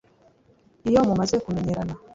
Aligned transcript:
iyo 0.89 0.99
mumaze 1.07 1.35
kumenyerana 1.43 1.93